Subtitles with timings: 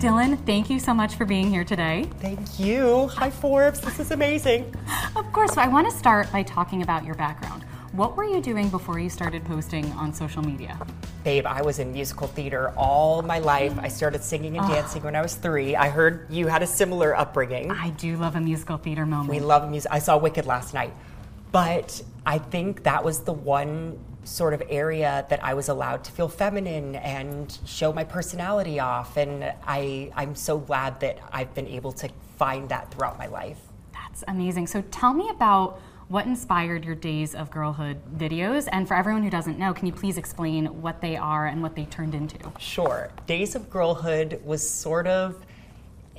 [0.00, 2.08] Dylan, thank you so much for being here today.
[2.20, 3.08] Thank you.
[3.08, 3.82] Hi, Forbes.
[3.82, 4.74] This is amazing.
[5.14, 7.64] Of course, so I want to start by talking about your background.
[7.92, 10.78] What were you doing before you started posting on social media?
[11.22, 13.78] Babe, I was in musical theater all my life.
[13.78, 14.72] I started singing and ah.
[14.72, 15.76] dancing when I was three.
[15.76, 17.70] I heard you had a similar upbringing.
[17.70, 19.28] I do love a musical theater moment.
[19.28, 19.92] We love music.
[19.92, 20.94] I saw Wicked last night.
[21.52, 26.12] But I think that was the one sort of area that I was allowed to
[26.12, 29.16] feel feminine and show my personality off.
[29.16, 33.58] And I, I'm so glad that I've been able to find that throughout my life.
[33.92, 34.66] That's amazing.
[34.66, 38.68] So tell me about what inspired your Days of Girlhood videos.
[38.72, 41.76] And for everyone who doesn't know, can you please explain what they are and what
[41.76, 42.36] they turned into?
[42.58, 43.12] Sure.
[43.26, 45.46] Days of Girlhood was sort of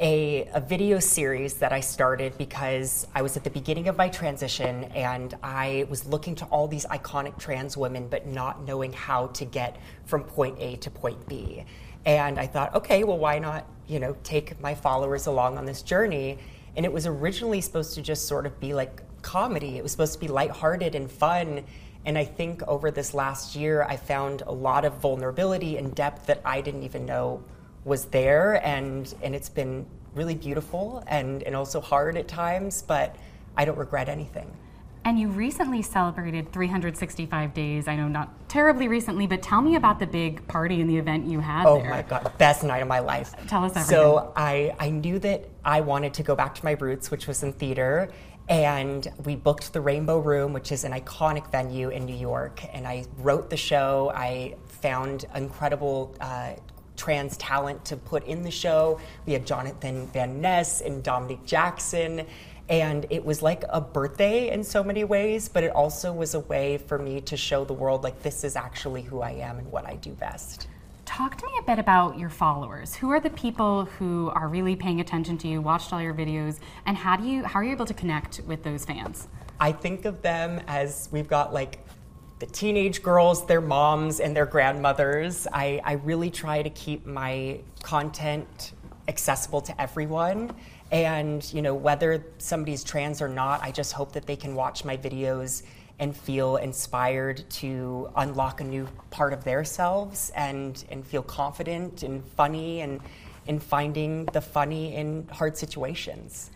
[0.01, 4.09] a, a, video series that I started because I was at the beginning of my
[4.09, 9.27] transition and I was looking to all these iconic trans women, but not knowing how
[9.27, 11.63] to get from point A to point B.
[12.03, 15.83] And I thought, okay, well, why not, you know, take my followers along on this
[15.83, 16.39] journey?
[16.75, 19.77] And it was originally supposed to just sort of be like comedy.
[19.77, 21.63] It was supposed to be lighthearted and fun.
[22.05, 26.25] And I think over this last year, I found a lot of vulnerability and depth
[26.25, 27.43] that I didn't even know
[27.85, 33.15] was there and and it's been really beautiful and and also hard at times but
[33.57, 34.51] I don't regret anything.
[35.03, 37.87] And you recently celebrated 365 days.
[37.87, 41.25] I know not terribly recently, but tell me about the big party and the event
[41.25, 41.89] you had oh there.
[41.89, 43.33] my god, best night of my life.
[43.47, 43.89] Tell us everything.
[43.89, 47.41] So I I knew that I wanted to go back to my roots, which was
[47.41, 48.11] in theater,
[48.47, 52.63] and we booked the Rainbow Room, which is an iconic venue in New York.
[52.71, 54.11] And I wrote the show.
[54.13, 56.53] I found incredible uh,
[57.01, 58.99] trans talent to put in the show.
[59.25, 62.27] We had Jonathan Van Ness and Dominique Jackson.
[62.69, 66.41] And it was like a birthday in so many ways, but it also was a
[66.41, 69.71] way for me to show the world like this is actually who I am and
[69.71, 70.67] what I do best.
[71.05, 72.93] Talk to me a bit about your followers.
[72.93, 76.59] Who are the people who are really paying attention to you, watched all your videos,
[76.85, 79.27] and how do you how are you able to connect with those fans?
[79.59, 81.79] I think of them as we've got like
[82.41, 85.47] the teenage girls, their moms, and their grandmothers.
[85.53, 88.73] I, I really try to keep my content
[89.07, 90.51] accessible to everyone.
[90.91, 94.83] And, you know, whether somebody's trans or not, I just hope that they can watch
[94.83, 95.61] my videos
[95.99, 102.01] and feel inspired to unlock a new part of their selves and, and feel confident
[102.01, 103.01] and funny and
[103.45, 106.49] in finding the funny in hard situations.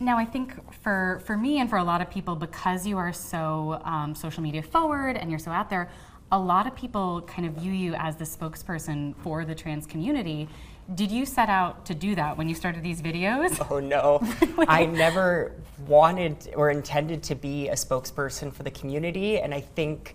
[0.00, 3.12] Now, I think for, for me and for a lot of people, because you are
[3.12, 5.90] so um, social media forward and you're so out there,
[6.30, 10.48] a lot of people kind of view you as the spokesperson for the trans community.
[10.94, 13.66] Did you set out to do that when you started these videos?
[13.70, 14.20] Oh no.
[14.68, 15.52] I never
[15.86, 20.14] wanted or intended to be a spokesperson for the community and I think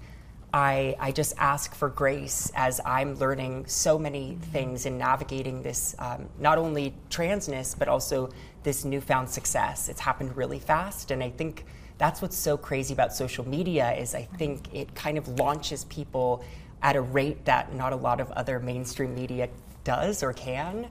[0.53, 5.95] I, I just ask for grace as I'm learning so many things in navigating this,
[5.97, 8.29] um, not only transness, but also
[8.63, 9.89] this newfound success.
[9.89, 11.65] It's happened really fast, and I think
[11.97, 16.43] that's what's so crazy about social media is I think it kind of launches people
[16.81, 19.47] at a rate that not a lot of other mainstream media
[19.83, 20.87] does or can.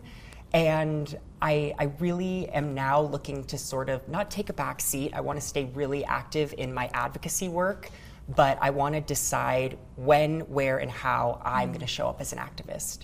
[0.55, 5.13] And I, I, really am now looking to sort of not take a back seat.
[5.15, 7.91] I want to stay really active in my advocacy work
[8.29, 12.33] but I want to decide when, where, and how I'm going to show up as
[12.33, 13.01] an activist.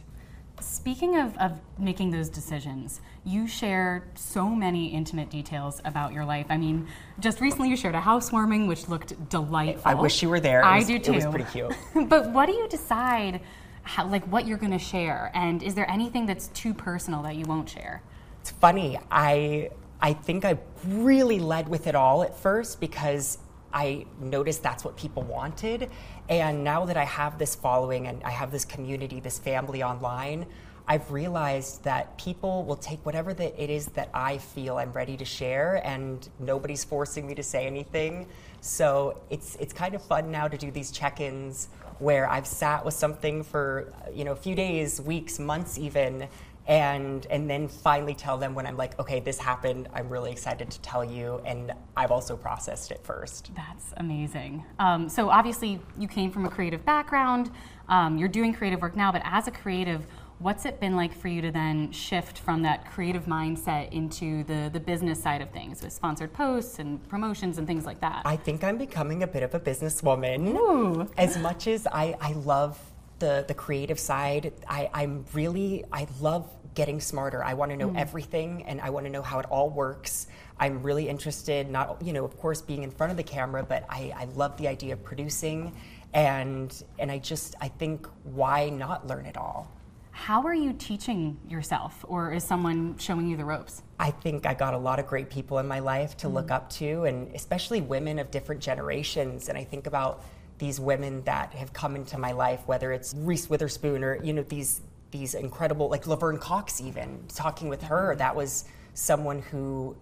[0.61, 6.47] Speaking of, of making those decisions, you share so many intimate details about your life.
[6.49, 6.87] I mean,
[7.21, 9.83] just recently you shared a housewarming, which looked delightful.
[9.85, 10.65] I wish you were there.
[10.65, 11.13] I was, do too.
[11.13, 11.73] It was pretty cute.
[12.09, 13.41] but what do you decide,
[13.83, 17.37] how, like what you're going to share, and is there anything that's too personal that
[17.37, 18.03] you won't share?
[18.41, 18.99] It's funny.
[19.11, 19.71] I
[20.01, 23.39] I think I really led with it all at first because
[23.73, 25.91] I noticed that's what people wanted.
[26.29, 30.47] And now that I have this following and I have this community, this family online,
[30.91, 35.25] I've realized that people will take whatever it is that I feel I'm ready to
[35.25, 38.27] share, and nobody's forcing me to say anything.
[38.63, 41.69] So it's it's kind of fun now to do these check-ins
[41.99, 46.27] where I've sat with something for you know a few days, weeks, months, even,
[46.69, 49.89] and and then finally tell them when I'm like, okay, this happened.
[49.95, 53.51] I'm really excited to tell you, and I've also processed it first.
[53.57, 54.65] That's amazing.
[54.79, 57.51] Um, so obviously, you came from a creative background.
[57.89, 60.07] Um, you're doing creative work now, but as a creative,
[60.41, 64.69] what's it been like for you to then shift from that creative mindset into the
[64.71, 68.23] the business side of things with sponsored posts and promotions and things like that?
[68.27, 70.55] I think I'm becoming a bit of a businesswoman.
[70.55, 71.09] Ooh.
[71.17, 72.79] As much as I, I love
[73.19, 77.43] the, the creative side, I, I'm really, I love getting smarter.
[77.43, 77.97] I want to know hmm.
[77.97, 80.29] everything and I want to know how it all works.
[80.61, 83.85] I'm really interested, not, you know, of course, being in front of the camera, but
[83.91, 85.75] I, I love the idea of producing.
[86.15, 86.71] And,
[87.01, 89.73] and I just, I think, why not learn it all?
[90.13, 93.83] How are you teaching yourself, or is someone showing you the ropes?
[93.99, 96.53] I think I got a lot of great people in my life to look hmm.
[96.53, 99.49] up to, and especially women of different generations.
[99.49, 100.25] And I think about
[100.59, 104.43] these women that have come into my life, whether it's Reese Witherspoon or you know
[104.43, 104.81] these
[105.11, 106.81] these incredible like Laverne Cox.
[106.81, 108.65] Even talking with her, that was
[108.95, 109.97] someone who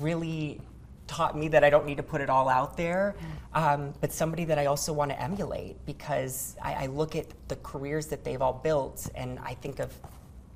[0.00, 0.60] really
[1.06, 3.14] taught me that I don't need to put it all out there,
[3.52, 7.56] um, but somebody that I also want to emulate because I, I look at the
[7.56, 9.92] careers that they've all built, and I think of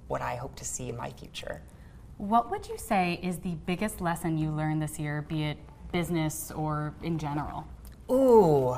[0.09, 1.61] what I hope to see in my future.
[2.19, 5.59] What would you say is the biggest lesson you learned this year, be it
[5.93, 7.67] business or in general?
[8.11, 8.77] Ooh.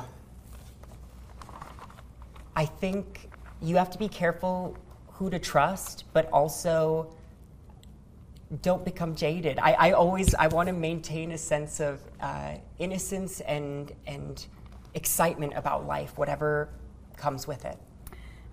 [2.55, 3.29] I think
[3.61, 4.75] you have to be careful
[5.19, 7.13] who to trust, but also
[8.61, 9.59] don't become jaded.
[9.59, 14.43] I, I always I want to maintain a sense of uh, innocence and and
[14.93, 16.69] excitement about life, whatever
[17.17, 17.77] comes with it.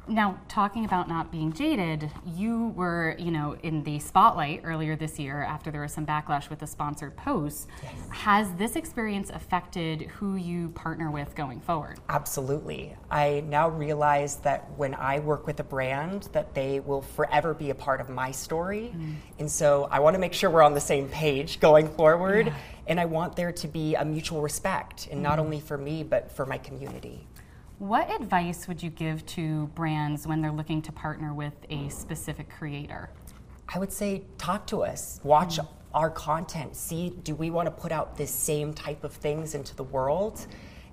[0.08, 5.18] Now, talking about not being jaded, you were, you know, in the spotlight earlier this
[5.18, 7.66] year after there was some backlash with the sponsored posts.
[8.10, 11.98] Has this experience affected who you partner with going forward?
[12.08, 12.96] Absolutely.
[13.10, 17.70] I now realize that when I work with a brand that they will forever be
[17.70, 18.92] a part of my story.
[18.94, 19.16] Mm.
[19.40, 22.52] And so I want to make sure we're on the same page going forward
[22.86, 25.42] and I want there to be a mutual respect and not mm.
[25.42, 27.26] only for me but for my community.
[27.78, 32.48] What advice would you give to brands when they're looking to partner with a specific
[32.48, 33.10] creator?
[33.68, 35.58] I would say talk to us, watch
[35.92, 39.76] our content, see do we want to put out this same type of things into
[39.76, 40.46] the world?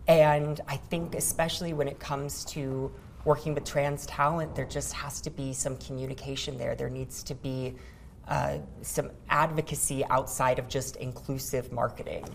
[0.09, 2.91] And I think especially when it comes to
[3.23, 6.75] working with trans talent, there just has to be some communication there.
[6.75, 7.75] There needs to be
[8.27, 12.25] uh, some advocacy outside of just inclusive marketing.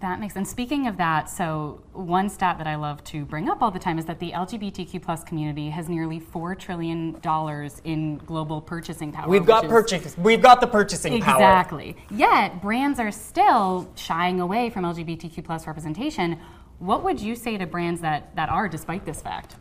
[0.00, 0.50] That makes sense.
[0.50, 3.98] Speaking of that, so one stat that I love to bring up all the time
[3.98, 9.28] is that the LGBTQ plus community has nearly four trillion dollars in global purchasing power.
[9.28, 10.16] We've got purchase.
[10.18, 11.36] We've got the purchasing power.
[11.36, 11.96] Exactly.
[12.10, 16.38] Yet brands are still shying away from LGBTQ plus representation.
[16.80, 19.54] What would you say to brands that, that are, despite this fact?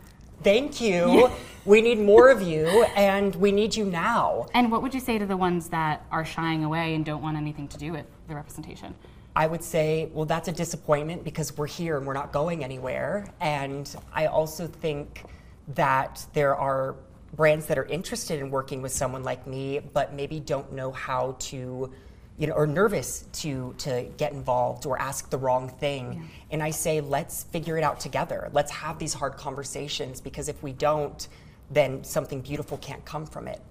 [0.44, 1.30] Thank you.
[1.65, 4.47] We need more of you, and we need you now.
[4.53, 7.38] And what would you say to the ones that are shying away and don't want
[7.38, 8.95] anything to do with the representation?
[9.35, 13.27] I would say, well, that's a disappointment because we're here and we're not going anywhere.
[13.41, 15.24] And I also think
[15.69, 16.95] that there are
[17.33, 21.35] brands that are interested in working with someone like me, but maybe don't know how
[21.40, 21.92] to,
[22.37, 26.30] you know, or nervous to to get involved or ask the wrong thing.
[26.52, 28.49] And I say, let's figure it out together.
[28.54, 31.28] Let's have these hard conversations because if we don't,
[31.71, 33.61] then something beautiful can't come from it.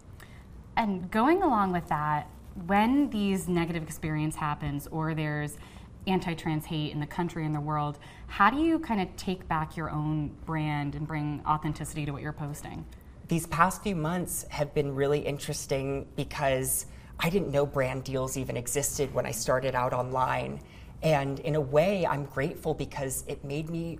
[0.76, 2.28] And going along with that,
[2.66, 5.56] when these negative experience happens or there's
[6.06, 9.76] anti-trans hate in the country and the world, how do you kind of take back
[9.76, 12.85] your own brand and bring authenticity to what you're posting?
[13.28, 16.87] These past few months have been really interesting because
[17.18, 20.61] I didn't know brand deals even existed when I started out online.
[21.02, 23.99] And in a way, I'm grateful because it made me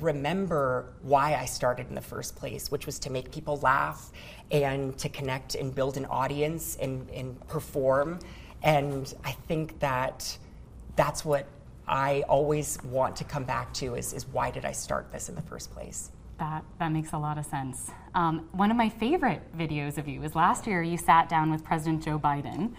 [0.00, 4.10] remember why I started in the first place, which was to make people laugh
[4.50, 8.18] and to connect and build an audience and, and perform.
[8.62, 10.36] And I think that
[10.96, 11.46] that's what
[11.86, 15.34] I always want to come back to is, is why did I start this in
[15.34, 16.10] the first place?
[16.38, 17.90] That, that makes a lot of sense.
[18.14, 21.64] Um, one of my favorite videos of you is last year you sat down with
[21.64, 22.74] President Joe Biden.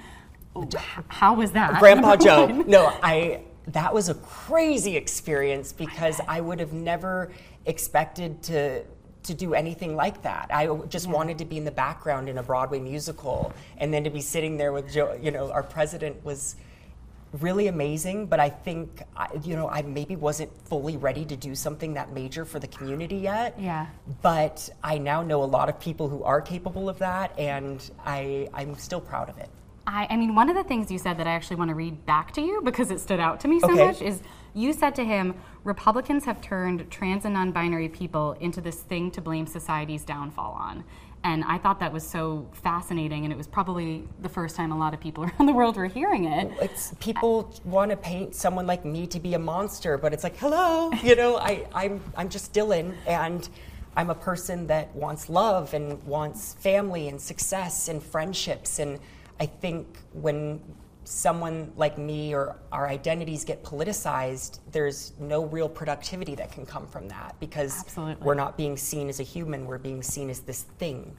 [1.08, 1.80] How was that?
[1.80, 2.48] Grandpa Joe.
[2.48, 3.42] No, I
[3.74, 7.32] that was a crazy experience because I would have never
[7.66, 8.84] expected to
[9.22, 10.50] to do anything like that.
[10.52, 14.10] I just wanted to be in the background in a Broadway musical and then to
[14.10, 16.56] be sitting there with Joe, you know, our president was
[17.34, 21.54] really amazing, but I think I, you know I maybe wasn't fully ready to do
[21.54, 23.56] something that major for the community yet.
[23.60, 23.88] Yeah.
[24.22, 28.50] But I now know a lot of people who are capable of that, and I
[28.54, 29.50] I'm still proud of it.
[29.90, 32.06] I, I mean, one of the things you said that I actually want to read
[32.06, 33.88] back to you because it stood out to me so Okay.
[33.88, 34.22] much is
[34.54, 39.10] you said to him, Republicans have turned trans and non binary people into this thing
[39.12, 40.84] to blame society's downfall on.
[41.24, 44.78] And I thought that was so fascinating, and it was probably the first time a
[44.78, 46.52] lot of people around the world were hearing it.
[46.62, 50.38] It's people want to paint someone like me to be a monster, but it's like,
[50.38, 53.50] hello, you know, I, I'm I'm just Dylan, and
[53.98, 59.00] I'm a person that wants love and wants family and success and friendships, and
[59.40, 60.62] I think when
[61.06, 66.86] someone like me or our identities get politicized, there's no real productivity that can come
[66.86, 68.26] from that because Absolutely.
[68.26, 71.18] we're not being seen as a human, we're being seen as this thing.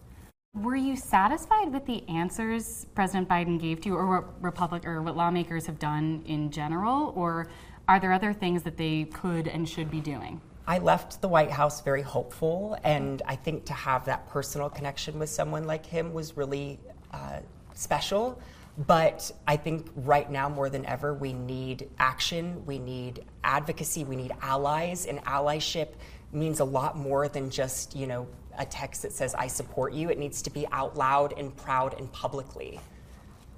[0.54, 5.00] Were you satisfied with the answers President Biden gave to you, or what Republic or
[5.00, 7.46] what lawmakers have done in general, or
[7.88, 10.40] are there other things that they could and should be doing?
[10.66, 15.18] I left the White House very hopeful, and I think to have that personal connection
[15.18, 16.78] with someone like him was really
[17.12, 17.40] uh,
[17.74, 18.40] special.
[18.86, 24.16] But I think right now more than ever, we need action, we need advocacy, we
[24.16, 25.88] need allies, and allyship
[26.32, 28.26] means a lot more than just you know
[28.58, 31.98] a text that says "I support you." It needs to be out loud and proud
[31.98, 32.80] and publicly.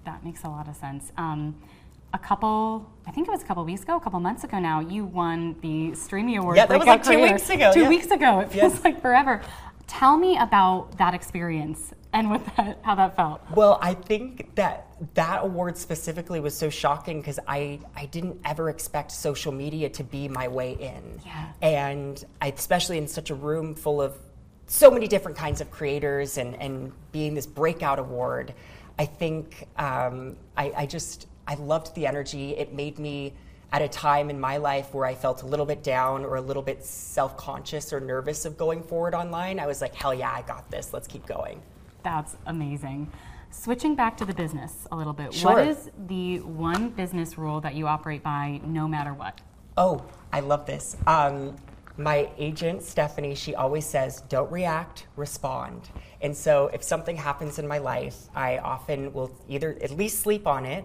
[0.05, 1.13] That makes a lot of sense.
[1.17, 1.55] Um,
[2.15, 4.81] a couple, I think it was a couple weeks ago, a couple months ago now,
[4.81, 6.57] you won the Streamy Award.
[6.57, 7.33] Yeah, that was like two Career.
[7.33, 7.89] weeks ago, Two yeah.
[7.89, 8.41] weeks ago.
[8.41, 8.85] It feels Yes.
[8.85, 9.41] like forever.
[9.87, 13.41] Tell me about that experience and what that, how that felt.
[13.55, 18.69] Well, I think that that award specifically was so shocking because I, I didn't ever
[18.69, 21.21] expect social media to be my way in.
[21.25, 21.53] Yeah.
[21.63, 24.17] And I, especially in such a room full of
[24.67, 28.55] so many different kinds of creators and, and being this breakout award,
[28.99, 32.57] I think um, I, I just, I loved the energy.
[32.57, 33.35] It made me
[33.73, 36.41] at a time in my life where I felt a little bit down or a
[36.41, 39.59] little bit self conscious or nervous of going forward online.
[39.59, 40.93] I was like, hell yeah, I got this.
[40.93, 41.61] Let's keep going.
[42.03, 43.11] That's amazing.
[43.51, 45.53] Switching back to the business a little bit, Sure.
[45.55, 49.41] what is the one business rule that you operate by no matter what?
[49.77, 50.03] Oh,
[50.33, 50.97] I love this.
[51.07, 51.57] Um,
[51.99, 55.91] my agent, Stephanie, she always says, don't react, respond.
[56.23, 60.47] And so if something happens in my life, I often will either at least sleep
[60.47, 60.85] on it,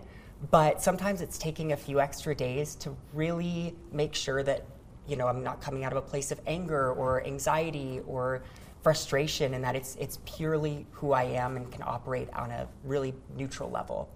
[0.51, 4.65] but sometimes it's taking a few extra days to really make sure that,
[5.07, 8.43] you know, I'm not coming out of a place of anger or anxiety or
[8.83, 13.13] frustration and that it's, it's purely who I am and can operate on a really
[13.35, 14.09] neutral level.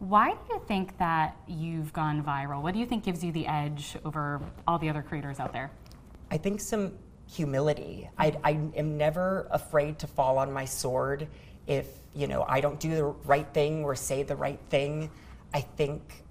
[0.00, 2.60] Why do you think that you've gone viral?
[2.60, 5.70] What do you think gives you the edge over all the other creators out there?
[6.30, 6.92] I think some
[7.26, 8.10] humility.
[8.18, 11.28] I, I am never afraid to fall on my sword
[11.66, 15.10] if you know I don't do the right thing or say the right thing.
[15.54, 16.24] I think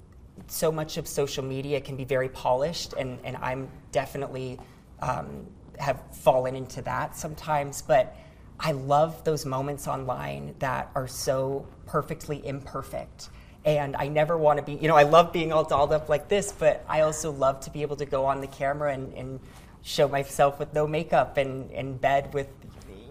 [0.48, 4.60] so much of social media can be very polished, and, and I'm definitely
[5.02, 5.48] um,
[5.80, 7.82] have fallen into that sometimes.
[7.82, 8.16] But
[8.60, 13.30] I love those moments online that are so perfectly imperfect.
[13.66, 16.28] And I never want to be, you know, I love being all dolled up like
[16.28, 19.40] this, but I also love to be able to go on the camera and, and
[19.84, 22.50] show myself with no makeup and in bed with,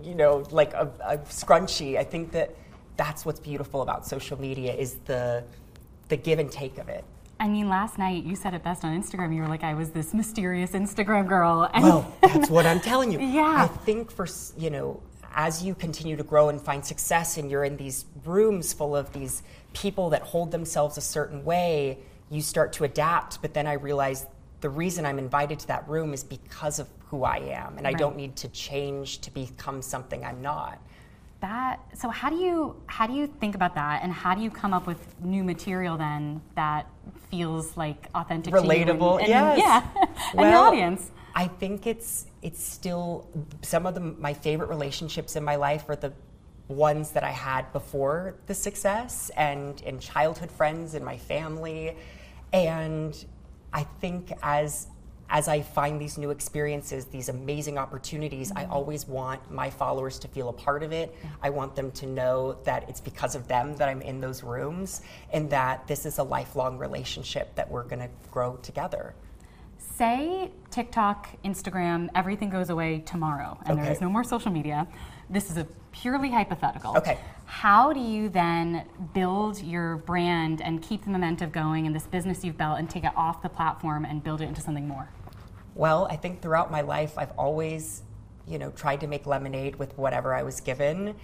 [0.04, 1.96] you know, like a, a scrunchie.
[1.96, 2.54] I think that
[2.98, 5.42] that's what's beautiful about social media is the,
[6.12, 7.04] the give and take of it.
[7.40, 9.34] I mean, last night you said it best on Instagram.
[9.34, 11.68] You were like, I was this mysterious Instagram girl.
[11.74, 13.18] And Well, that's what I'm telling you.
[13.40, 13.64] Yeah.
[13.64, 14.26] I think for,
[14.58, 15.02] you know,
[15.34, 19.10] as you continue to grow and find success and you're in these rooms full of
[19.14, 19.42] these
[19.72, 21.98] people that hold themselves a certain way,
[22.30, 23.40] you start to adapt.
[23.40, 24.26] But then I realized
[24.60, 27.78] the reason I'm invited to that room is because of who I am.
[27.78, 30.78] And I don't need to change to become something I'm not.
[31.42, 34.50] That so how do you how do you think about that and how do you
[34.50, 36.86] come up with new material then that
[37.30, 39.18] feels like authentic you and- relatable.
[39.18, 39.58] and, yes.
[39.58, 43.26] yeah and the audience I think it's it's still
[43.62, 46.12] some of the my favorite relationships in my life are the
[46.68, 51.96] ones that I had before the success and and childhood friends and my family,
[52.52, 53.24] and
[53.72, 54.88] I think as
[55.32, 58.72] as I find these new experiences, these amazing opportunities, I mm-hmm.
[58.72, 61.16] always want my followers to feel a part of it.
[61.42, 65.00] I want them to know that it's because of them that I'm in those rooms
[65.32, 69.14] and that this is a lifelong relationship that we're going to grow together.
[69.98, 73.92] say tiktok instagram everything goes away tomorrow and there Okay.
[73.94, 74.86] is no more social media
[75.28, 77.18] this is a purely hypothetical Okay.
[77.44, 82.44] how do you then build your brand and keep the momentum going in this business
[82.44, 85.08] you've built and take it off the platform and build it into something more
[85.74, 88.02] Well, I think throughout my life, I've always,
[88.46, 91.14] you know, tried to make lemonade with whatever I was given.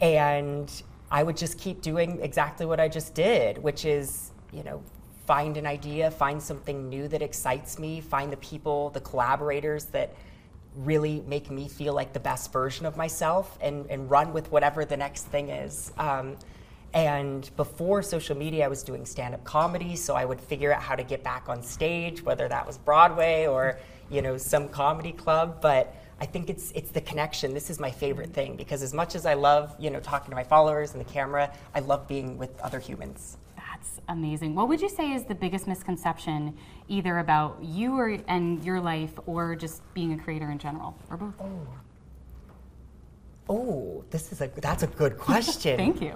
[0.00, 4.82] And I would just keep doing exactly what I just did, which is, you know,
[5.26, 10.14] find an idea, find something new that excites me, find the people, the collaborators that
[10.74, 14.84] really make me feel like the best version of myself and, and run with whatever
[14.84, 15.92] the next thing is.
[15.98, 16.36] Um,
[16.94, 20.80] and before social media, I was doing stand up comedy, so I would figure out
[20.80, 23.78] how to get back on stage, whether that was Broadway or
[24.10, 25.60] you know some comedy club.
[25.60, 27.54] But I think it's it's the connection.
[27.54, 30.36] This is my favorite thing because as much as I love you know talking to
[30.36, 33.38] my followers and the camera, I love being with other humans.
[33.56, 34.54] That's amazing.
[34.54, 36.56] What would you say is the biggest misconception,
[36.88, 41.16] either about you or and your life, or just being a creator in general, or
[41.16, 41.34] both?
[41.40, 41.66] Oh,
[43.48, 45.76] oh this is a that's a good question.
[45.76, 46.14] Thank you.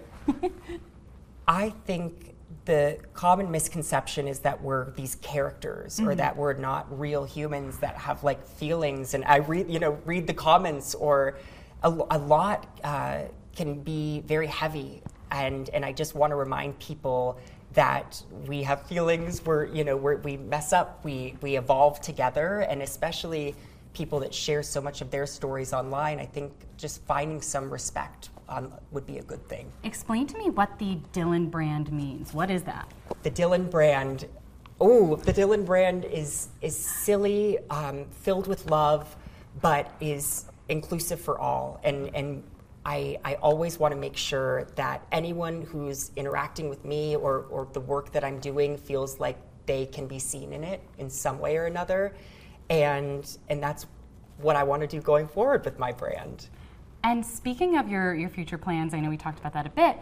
[1.47, 2.32] I think
[2.64, 6.09] the common misconception is that we're these characters mm-hmm.
[6.09, 9.14] or that we're not real humans that have like feelings.
[9.14, 11.38] And I read, you know, read the comments or
[11.82, 13.23] a, a lot uh,
[13.56, 15.02] can be very heavy.
[15.30, 17.38] And, and I just want to remind people
[17.73, 22.61] that we have feelings, we're, you know, we're, we mess up, we, we evolve together,
[22.61, 23.54] and especially
[23.94, 28.28] people that share so much of their stories online, I think just finding some respect
[28.52, 29.71] um, would be a good thing.
[29.82, 32.35] Explain to me what the Dylan brand means.
[32.35, 32.90] What is that?
[33.23, 34.26] The Dylan brand.
[34.80, 39.16] Oh, the Dylan brand is is silly, um, filled with love,
[39.61, 41.80] but is inclusive for all.
[41.85, 42.42] And and
[42.85, 47.68] I, I always want to make sure that anyone who's interacting with me or, or
[47.73, 51.38] the work that I'm doing feels like they can be seen in it in some
[51.38, 52.14] way or another.
[52.71, 53.87] And and that's
[54.38, 56.49] what I want to do going forward with my brand.
[57.04, 59.97] And speaking of your, your future plans, I know we talked about that a bit.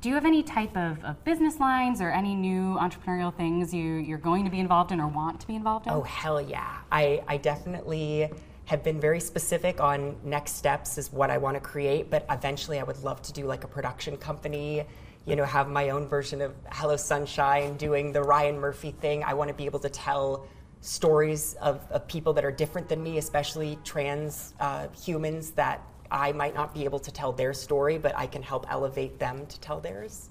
[0.00, 3.94] Do you have any type of, of business lines or any new entrepreneurial things you,
[3.94, 5.92] you're going to be involved in or want to be involved in?
[5.92, 6.78] Oh, hell yeah.
[6.90, 8.30] I, I definitely
[8.66, 12.78] have been very specific on next steps is what I want to create, but eventually
[12.78, 14.84] I would love to do like a production company,
[15.24, 19.22] you know, have my own version of Hello Sunshine, doing the Ryan Murphy thing.
[19.24, 20.46] I want to be able to tell
[20.80, 26.32] stories of, of people that are different than me, especially trans uh, humans that I
[26.32, 29.60] might not be able to tell their story, but I can help elevate them to
[29.60, 30.30] tell theirs.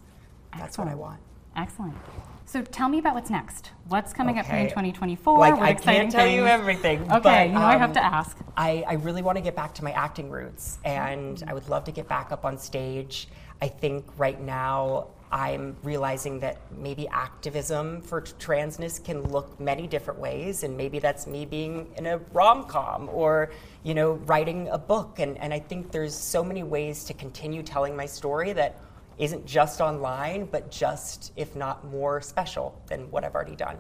[0.52, 0.92] That's Excellent.
[0.92, 1.20] what I want.
[1.56, 1.96] Excellent.
[2.48, 3.72] So tell me about what's next.
[3.88, 4.42] What's coming okay.
[4.42, 5.40] up for you in 2024?
[5.40, 6.36] Like, I can't tell things?
[6.36, 7.02] you everything.
[7.04, 8.38] Okay, but, you know um, I have to um, ask.
[8.56, 11.86] I, I really want to get back to my acting roots, and I would love
[11.86, 13.28] to get back up on stage.
[13.62, 20.20] I think right now I'm realizing that maybe activism for transness can look many different
[20.20, 23.50] ways, and maybe that's me being in a rom com or
[23.84, 25.20] you know writing a book.
[25.20, 28.80] And, and I think there's so many ways to continue telling my story that
[29.18, 33.78] isn't just online, but just if not more special than what I've already done.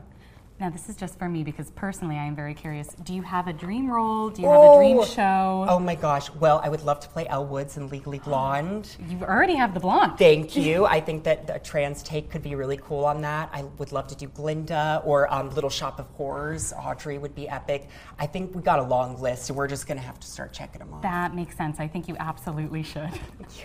[0.58, 2.88] Now, this is just for me because personally I am very curious.
[3.04, 4.30] Do you have a dream role?
[4.30, 5.65] Do you have a dream show?
[5.68, 6.32] Oh my gosh.
[6.32, 8.96] Well, I would love to play Elle Woods in Legally Blonde.
[9.10, 10.18] You already have the blonde.
[10.18, 10.86] Thank you.
[10.96, 13.50] I think that a trans take could be really cool on that.
[13.52, 16.72] I would love to do Glinda or um, Little Shop of Horrors.
[16.72, 17.89] Audrey would be epic.
[18.18, 20.54] I think we got a long list, and we're just going to have to start
[20.54, 21.02] checking them off.
[21.02, 21.82] That makes sense.
[21.82, 23.12] I think you absolutely should.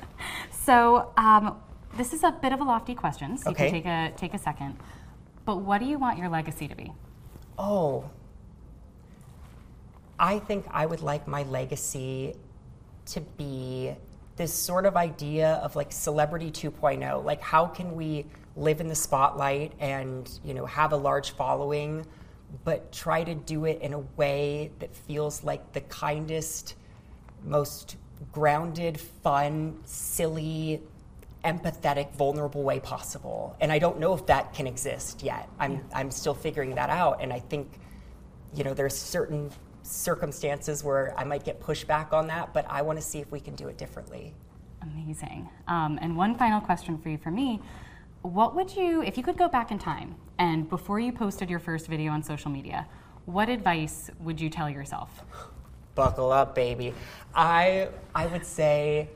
[0.50, 1.56] so, um,
[1.96, 3.66] this is a bit of a lofty question, so okay.
[3.66, 4.76] you can take a, take a second.
[5.50, 6.92] But what do you want your legacy to be?
[7.58, 8.08] Oh,
[10.16, 12.36] I think I would like my legacy
[13.06, 13.92] to be
[14.36, 17.24] this sort of idea of like celebrity 2.0.
[17.24, 22.06] Like, how can we live in the spotlight and you know have a large following,
[22.62, 26.76] but try to do it in a way that feels like the kindest,
[27.44, 27.96] most
[28.30, 30.80] grounded, fun, silly,
[31.44, 33.56] empathetic, vulnerable way possible.
[33.60, 35.48] And I don't know if that can exist yet.
[35.58, 35.80] I'm, yeah.
[35.94, 37.22] I'm still figuring that out.
[37.22, 37.78] And I think,
[38.54, 39.50] you know, there's certain
[39.82, 43.40] circumstances where I might get pushback on that, but I want to see if we
[43.40, 44.34] can do it differently.
[44.82, 45.48] Amazing.
[45.68, 47.60] Um, and one final question for you for me.
[48.22, 51.58] What would you, if you could go back in time and before you posted your
[51.58, 52.86] first video on social media,
[53.24, 55.22] what advice would you tell yourself?
[55.94, 56.94] Buckle up, baby.
[57.34, 59.08] I I would say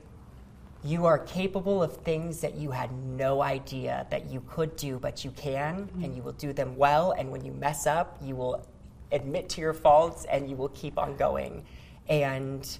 [0.85, 5.25] you are capable of things that you had no idea that you could do, but
[5.25, 6.05] you can, mm-hmm.
[6.05, 7.13] and you will do them well.
[7.13, 8.67] And when you mess up, you will
[9.11, 11.65] admit to your faults and you will keep on going.
[12.09, 12.79] And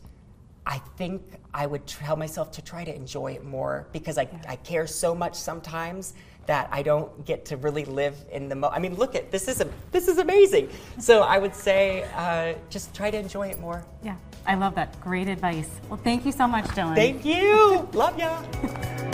[0.67, 1.23] I think
[1.55, 4.43] I would tell myself to try to enjoy it more because I, yeah.
[4.49, 6.13] I care so much sometimes
[6.47, 8.75] that I don't get to really live in the moment.
[8.77, 10.69] I mean, look at this is a, this is amazing.
[10.99, 13.85] So I would say uh, just try to enjoy it more.
[14.03, 15.01] Yeah, I love that.
[15.01, 15.71] Great advice.
[15.89, 16.95] Well, thank you so much, Dylan.
[16.95, 17.89] Thank you.
[17.93, 18.43] love ya.